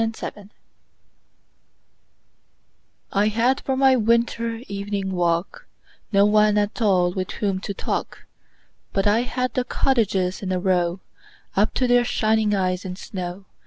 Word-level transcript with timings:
Good 0.01 0.17
Hours 0.35 0.47
I 3.11 3.27
HAD 3.27 3.61
for 3.61 3.77
my 3.77 3.95
winter 3.95 4.63
evening 4.67 5.11
walk 5.11 5.67
No 6.11 6.25
one 6.25 6.57
at 6.57 6.81
all 6.81 7.11
with 7.13 7.29
whom 7.33 7.59
to 7.59 7.73
talk, 7.75 8.25
But 8.93 9.05
I 9.05 9.19
had 9.21 9.53
the 9.53 9.63
cottages 9.63 10.41
in 10.41 10.51
a 10.51 10.59
row 10.59 11.01
Up 11.55 11.75
to 11.75 11.85
their 11.85 12.03
shining 12.03 12.55
eyes 12.55 12.83
in 12.83 12.95
snow. 12.95 13.45